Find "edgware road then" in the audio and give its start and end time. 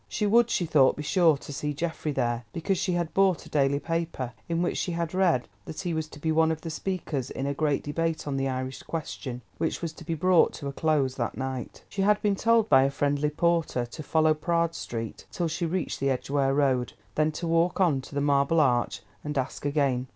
16.09-17.31